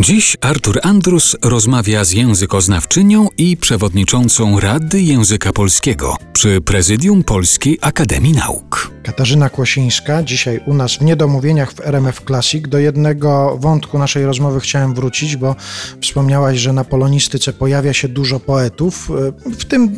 [0.00, 8.32] Dziś Artur Andrus rozmawia z językoznawczynią i przewodniczącą Rady Języka Polskiego przy Prezydium Polskiej Akademii
[8.32, 8.69] Nauk.
[9.02, 12.68] Katarzyna Kłosińska, dzisiaj u nas w Niedomówieniach w RMF Classic.
[12.68, 15.56] Do jednego wątku naszej rozmowy chciałem wrócić, bo
[16.00, 19.10] wspomniałaś, że na polonistyce pojawia się dużo poetów,
[19.44, 19.90] w tym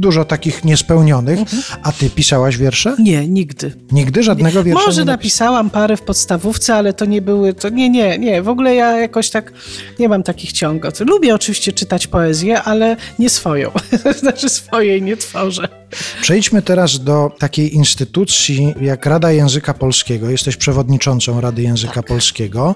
[0.00, 1.38] dużo takich niespełnionych.
[1.82, 2.96] A ty pisałaś wiersze?
[2.98, 3.72] Nie, nigdy.
[3.92, 7.90] Nigdy żadnego wiersza Może nie napisałam parę w podstawówce, ale to nie były, to nie,
[7.90, 8.42] nie, nie.
[8.42, 9.52] W ogóle ja jakoś tak
[9.98, 11.00] nie mam takich ciągot.
[11.00, 13.70] Lubię oczywiście czytać poezję, ale nie swoją.
[14.20, 15.83] znaczy swojej nie tworzę.
[16.20, 20.30] Przejdźmy teraz do takiej instytucji jak Rada Języka Polskiego.
[20.30, 22.06] Jesteś przewodniczącą Rady Języka Tak.
[22.06, 22.74] Polskiego.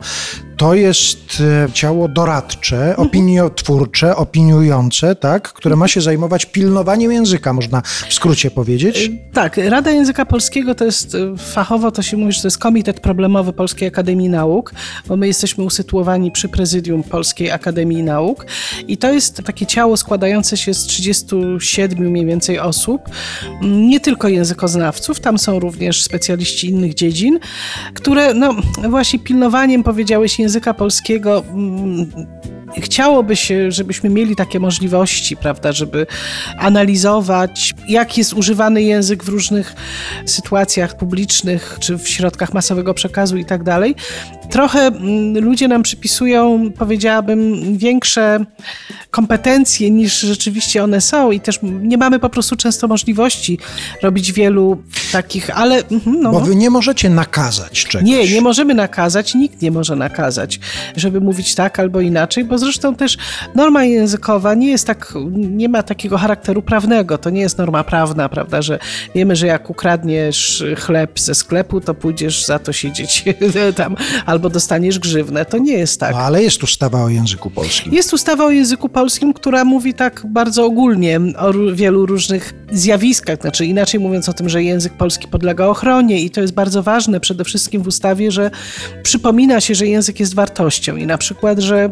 [0.56, 7.82] To jest e, ciało doradcze, opiniotwórcze, opiniujące, tak, które ma się zajmować pilnowaniem języka, można
[8.08, 9.10] w skrócie powiedzieć.
[9.32, 13.00] Tak, Rada Języka Polskiego to jest y, fachowo, to się mówi, że to jest Komitet
[13.00, 14.74] Problemowy Polskiej Akademii Nauk,
[15.06, 18.46] bo my jesteśmy usytuowani przy prezydium Polskiej Akademii Nauk
[18.88, 23.07] i to jest takie ciało składające się z 37 mniej więcej osób,
[23.62, 27.38] nie tylko językoznawców, tam są również specjaliści innych dziedzin,
[27.94, 28.56] które no
[28.88, 32.06] właśnie pilnowaniem, powiedziałeś, języka polskiego mm,
[32.76, 36.06] Chciałoby się, żebyśmy mieli takie możliwości, prawda, żeby
[36.58, 39.74] analizować, jak jest używany język w różnych
[40.26, 43.94] sytuacjach publicznych, czy w środkach masowego przekazu i tak dalej.
[44.50, 48.44] Trochę mm, ludzie nam przypisują, powiedziałabym, większe
[49.10, 53.58] kompetencje niż rzeczywiście one są i też nie mamy po prostu często możliwości
[54.02, 54.82] robić wielu
[55.12, 55.76] takich, ale...
[55.76, 58.08] mhm, No, Bo wy nie możecie nakazać czegoś.
[58.08, 60.60] Nie, nie możemy nakazać, nikt nie może nakazać,
[60.96, 63.16] żeby mówić tak albo inaczej, bo zresztą też
[63.54, 67.18] norma językowa nie jest tak, nie ma takiego charakteru prawnego.
[67.18, 68.78] To nie jest norma prawna, prawda, że
[69.14, 73.24] wiemy, że jak ukradniesz chleb ze sklepu, to pójdziesz za to siedzieć
[73.76, 75.44] tam albo dostaniesz grzywnę.
[75.44, 76.12] To nie jest tak.
[76.12, 77.92] No, ale jest ustawa o języku polskim.
[77.92, 83.66] Jest ustawa o języku polskim, która mówi tak bardzo ogólnie o wielu różnych zjawiskach, znaczy
[83.66, 87.44] inaczej mówiąc o tym, że język polski podlega ochronie i to jest bardzo ważne przede
[87.44, 88.50] wszystkim w ustawie, że
[89.02, 91.90] przypomina się, że język jest wartością i na przykład, że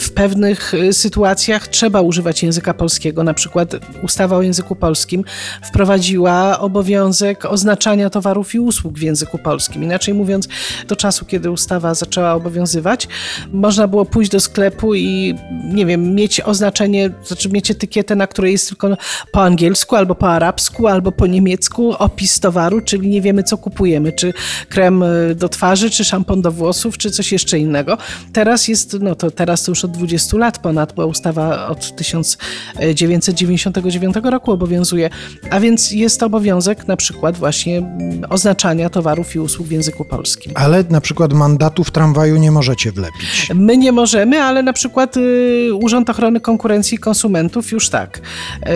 [0.00, 3.24] w pewnych y, sytuacjach trzeba używać języka polskiego.
[3.24, 5.24] Na przykład ustawa o języku polskim
[5.62, 9.84] wprowadziła obowiązek oznaczania towarów i usług w języku polskim.
[9.84, 10.48] Inaczej mówiąc,
[10.88, 13.08] do czasu, kiedy ustawa zaczęła obowiązywać,
[13.52, 15.34] można było pójść do sklepu i
[15.64, 18.96] nie wiem, mieć oznaczenie, znaczy mieć etykietę, na której jest tylko
[19.32, 24.12] po angielsku, albo po arabsku, albo po niemiecku opis towaru, czyli nie wiemy, co kupujemy,
[24.12, 24.32] czy
[24.68, 27.98] krem y, do twarzy, czy szampon do włosów, czy coś jeszcze innego.
[28.32, 34.16] Teraz jest, no to teraz to już od 20 lat ponad, bo ustawa od 1999
[34.22, 35.10] roku obowiązuje,
[35.50, 37.82] a więc jest obowiązek na przykład właśnie
[38.28, 40.52] oznaczania towarów i usług w języku polskim.
[40.54, 43.48] Ale na przykład mandatu w tramwaju nie możecie wlepić.
[43.54, 48.20] My nie możemy, ale na przykład y, Urząd Ochrony Konkurencji i Konsumentów już tak.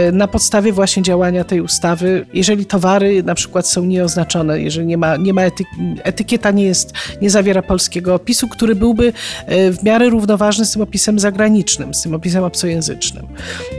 [0.09, 4.99] Y, na podstawie właśnie działania tej ustawy, jeżeli towary na przykład są nieoznaczone, jeżeli nie
[4.99, 5.65] ma, nie ma ety,
[6.03, 6.93] etykieta nie jest,
[7.23, 9.13] nie zawiera polskiego opisu, który byłby y,
[9.73, 13.27] w miarę równoważny z tym opisem zagranicznym, z tym opisem obcojęzycznym.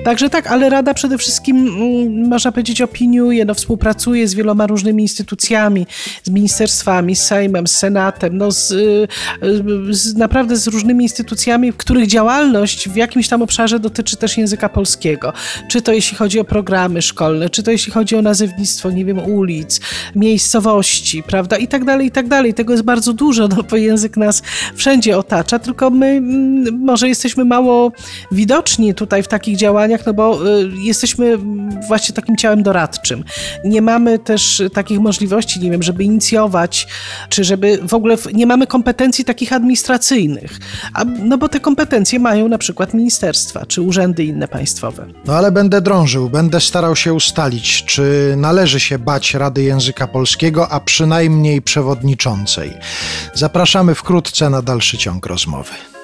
[0.04, 5.04] Także tak, ale Rada przede wszystkim, mm, można powiedzieć, opiniuje, no, współpracuje z wieloma różnymi
[5.04, 5.88] instytucjami,
[6.24, 9.08] z ministerstwami, z Sejmem, z Senatem, no, z, y,
[9.90, 15.34] z, naprawdę z różnymi instytucjami, których działalność w jakimś tam obszarze dotyczy też języka polskiego.
[15.68, 19.20] Czy to jeśli chodzi o programy szkolne, czy to jeśli chodzi o nazewnictwo, nie wiem,
[19.20, 19.80] ulic,
[20.16, 22.54] miejscowości, prawda, i tak dalej, i tak dalej.
[22.54, 24.42] Tego jest bardzo dużo, no bo język nas
[24.76, 27.92] wszędzie otacza, tylko my mm, może jesteśmy mało
[28.32, 31.38] widoczni tutaj w takich działaniach, no bo y, jesteśmy
[31.88, 33.24] właśnie takim ciałem doradczym.
[33.64, 36.88] Nie mamy też takich możliwości, nie wiem, żeby inicjować,
[37.30, 40.60] czy żeby w ogóle nie mamy kompetencji takich administracyjnych.
[40.94, 45.06] A, no bo te kompetencje mają na przykład ministerstwa, czy urzędy inne państwowe.
[45.26, 50.70] No ale będę drążył, będę starał się ustalić, czy należy się bać Rady Języka Polskiego,
[50.70, 52.74] a przynajmniej przewodniczącej.
[53.34, 55.95] Zapraszamy wkrótce na dalszy ciąg rozmowy.